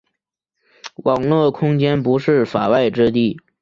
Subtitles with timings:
[1.03, 3.39] 网络空间不是“法外之地”。